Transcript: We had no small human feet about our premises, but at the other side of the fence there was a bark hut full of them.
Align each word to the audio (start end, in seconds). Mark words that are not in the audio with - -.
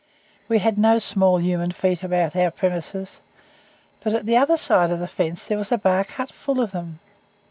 We 0.49 0.57
had 0.57 0.79
no 0.79 0.97
small 0.97 1.37
human 1.37 1.69
feet 1.69 2.01
about 2.01 2.35
our 2.35 2.49
premises, 2.49 3.19
but 4.03 4.13
at 4.15 4.25
the 4.25 4.35
other 4.35 4.57
side 4.57 4.89
of 4.89 4.97
the 4.97 5.07
fence 5.07 5.45
there 5.45 5.59
was 5.59 5.71
a 5.71 5.77
bark 5.77 6.07
hut 6.13 6.31
full 6.31 6.59
of 6.59 6.71
them. 6.71 6.97